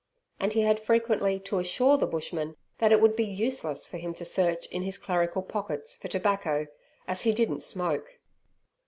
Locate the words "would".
3.01-3.15